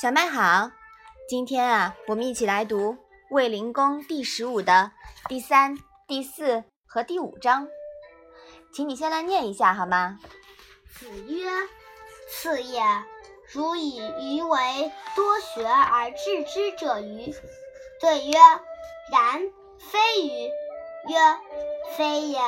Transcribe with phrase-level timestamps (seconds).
[0.00, 0.70] 小麦好，
[1.28, 2.92] 今天啊，我们一起来读
[3.30, 4.92] 《卫灵公》第十五的
[5.28, 5.76] 第三、
[6.06, 7.66] 第四和第五章，
[8.72, 10.20] 请你先来念一下好吗？
[10.86, 11.48] 子曰
[12.30, 12.80] ：“次也，
[13.52, 17.34] 如以鱼为多学而治之者鱼？”
[18.00, 18.38] 对曰
[19.10, 19.42] ：“然，
[19.78, 20.48] 非鱼。”
[21.10, 21.16] 曰
[21.96, 22.38] ：“非也，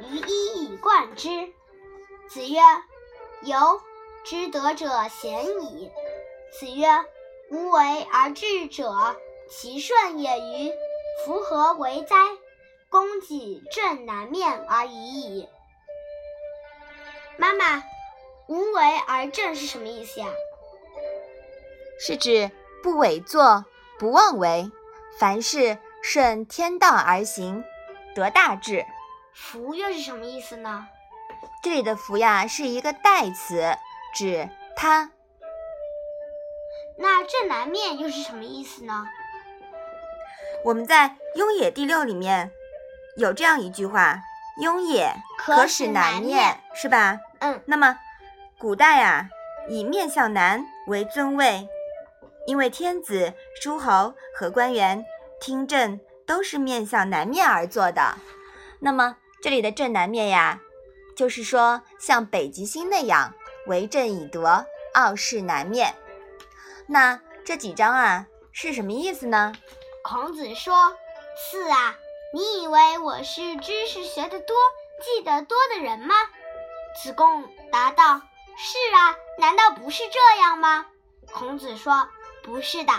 [0.00, 1.28] 鱼一以贯之。”
[2.28, 2.58] 子曰
[3.42, 3.80] ：“由，
[4.24, 5.90] 知德者贤矣。”
[6.52, 6.86] 子曰
[7.50, 9.16] ：“无为而治者，
[9.50, 10.72] 其顺也与？
[11.24, 12.16] 夫何为哉？
[12.88, 15.48] 公己正南面而已矣。”
[17.36, 17.82] 妈妈
[18.48, 20.28] ，“无为而正”是什么意思呀？
[21.98, 22.50] 是指
[22.82, 23.64] 不伪作，
[23.98, 24.70] 不妄为，
[25.18, 27.64] 凡事顺天道而行，
[28.14, 28.84] 得大治。
[29.34, 30.88] 福又是什么意思呢？
[31.66, 33.76] 这里的“福”呀，是一个代词，
[34.14, 35.10] 指他。
[36.96, 39.04] 那正南面又是什么意思呢？
[40.64, 42.52] 我们在《雍也》第六里面
[43.16, 44.20] 有这样一句话
[44.62, 47.18] ：“雍也，可使南面”，是吧？
[47.40, 47.60] 嗯。
[47.66, 47.98] 那么，
[48.60, 49.28] 古代啊，
[49.68, 51.68] 以面向南为尊位，
[52.46, 55.04] 因为天子、诸侯和官员
[55.40, 58.14] 听政都是面向南面而坐的。
[58.78, 60.60] 那么，这里的正南面呀，
[61.16, 63.34] 就是说像北极星那样
[63.66, 65.94] 为政以德，傲视南面。
[66.86, 69.52] 那这几章啊是什么意思呢？
[70.04, 70.96] 孔子说
[71.50, 71.96] ：“四啊，
[72.32, 74.54] 你以为我是知识学得多、
[75.02, 76.14] 记得多的人吗？”
[77.02, 78.20] 子贡答道
[78.56, 80.86] ：“是啊，难道不是这样吗？”
[81.32, 82.08] 孔子说
[82.44, 82.92] ：“不是的，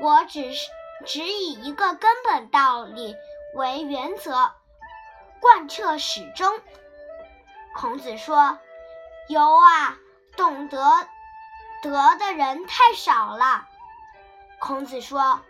[0.00, 0.70] 我只是
[1.04, 3.14] 只以一个根本道理
[3.56, 4.52] 为原则，
[5.40, 6.60] 贯彻始终。”
[7.74, 8.58] 孔子说
[9.28, 9.98] ：“有啊，
[10.36, 10.78] 懂得。”
[11.82, 13.68] 得的人太少了。
[14.58, 15.42] 孔子说：“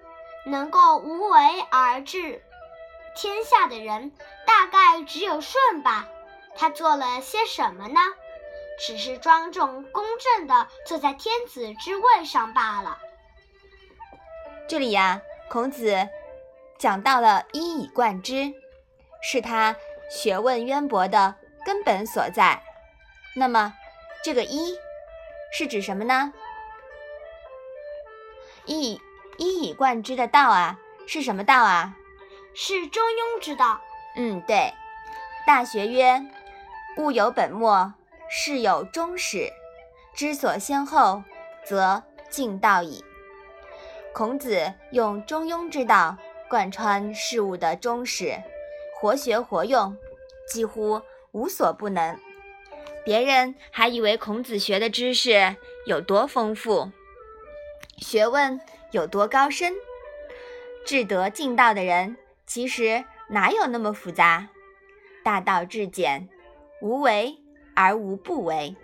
[0.45, 2.43] 能够无为而治
[3.15, 4.11] 天下的人，
[4.45, 6.09] 大概只有舜吧。
[6.57, 8.01] 他做了些什么呢？
[8.81, 12.99] 只是庄重公正的坐在天子之位上罢了。”
[14.67, 16.09] 这里呀，孔子
[16.79, 18.53] 讲到了一以贯之，
[19.23, 19.77] 是他
[20.11, 22.63] 学问渊博的根本所在。
[23.37, 23.75] 那么，
[24.23, 24.77] 这个一。
[25.57, 26.33] 是指什么呢？
[28.67, 29.01] 一
[29.39, 31.95] 一以贯之的道啊，是什么道啊？
[32.55, 33.81] 是中庸之道。
[34.17, 34.57] 嗯，对，
[35.47, 36.21] 《大学》曰
[36.99, 37.93] ：“物有本末，
[38.29, 39.53] 事有终始，
[40.15, 41.23] 知所先后，
[41.65, 43.05] 则近道矣。”
[44.13, 46.17] 孔子用中庸之道
[46.49, 48.43] 贯穿事物的终始，
[48.97, 49.97] 活学活用，
[50.49, 51.01] 几乎
[51.35, 52.19] 无所不能。
[53.05, 56.91] 别人还以为孔子学的知识有多丰富，
[57.99, 58.59] 学问
[58.93, 59.75] 有多高深，
[60.87, 64.49] 至德尽道的人其实哪有那么复杂？
[65.23, 66.29] 大道至简，
[66.81, 67.37] 无为
[67.75, 68.75] 而无不为。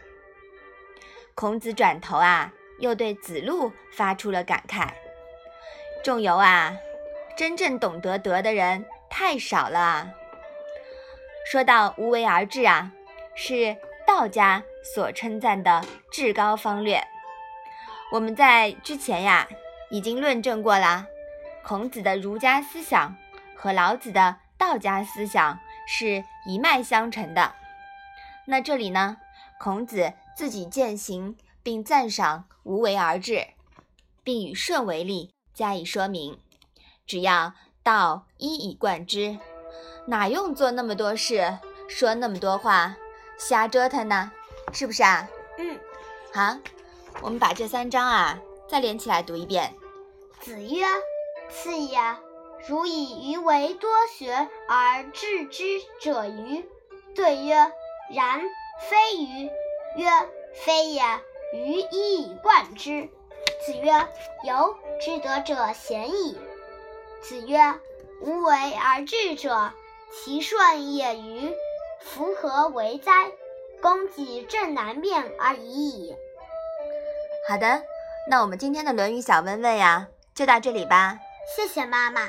[1.34, 4.90] 孔子转头啊，又对子路发出了感慨：
[6.04, 6.76] 仲由啊，
[7.38, 10.12] 真正懂得德的人太少了。
[11.50, 12.92] 说到无为而治啊，
[13.34, 13.76] 是。
[14.06, 17.00] 道家所称赞的至高方略，
[18.12, 19.48] 我们在之前呀
[19.88, 21.06] 已经论证过了。
[21.64, 23.16] 孔子的儒家思想
[23.54, 27.54] 和老子的道家思想是一脉相承的。
[28.46, 29.18] 那这里呢，
[29.60, 33.46] 孔子自己践行并赞赏无为而治，
[34.24, 36.40] 并以舜为例加以说明。
[37.06, 39.38] 只要道一以贯之，
[40.06, 42.96] 哪用做那么多事，说那么多话？
[43.38, 44.30] 瞎折腾呢，
[44.72, 45.28] 是不是啊？
[45.58, 45.78] 嗯，
[46.32, 46.58] 好，
[47.22, 48.38] 我们把这三章啊
[48.68, 49.74] 再连起来读一遍。
[50.40, 50.84] 子曰
[51.50, 51.98] ：“次也，
[52.68, 55.64] 如以鱼为多学而治之
[56.00, 56.64] 者鱼？”
[57.14, 57.54] 对曰
[58.14, 58.40] ：“然，
[58.88, 59.50] 非鱼。”
[59.96, 60.08] 曰
[60.64, 61.03] ：“非也，
[61.53, 63.08] 鱼一以贯之。”
[63.64, 63.92] 子曰
[64.46, 66.38] ：“由，知德者鲜矣。”
[67.22, 67.58] 子曰
[68.22, 69.72] ：“无为而治者，
[70.12, 71.54] 其顺也于？”
[72.01, 73.30] 夫何为哉？
[73.83, 76.16] 公己正南面而已矣。
[77.48, 77.83] 好的，
[78.28, 81.18] 那我们今天的《论语》小问问呀，就到这里吧。
[81.57, 82.28] 谢谢妈妈。